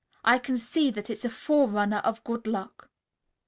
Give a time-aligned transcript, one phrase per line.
[0.25, 2.89] I can see that it's a fore runner of good luck."